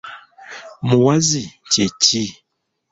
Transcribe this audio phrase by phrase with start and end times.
[0.87, 1.41] Muwaazi
[1.71, 2.23] kye ki?.